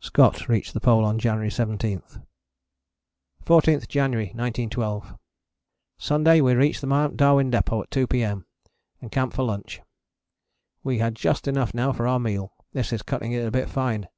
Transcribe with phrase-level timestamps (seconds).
[0.00, 2.02] [Scott reached the Pole on January 17.]
[3.46, 5.14] 14th January 1912.
[5.96, 7.16] Sunday, we reached the Mt.
[7.16, 8.44] Darwin Depôt at 2 P.M.
[9.00, 9.80] and camped for lunch.
[10.82, 14.08] We had just enough now for our meal; this is cutting it a bit fine.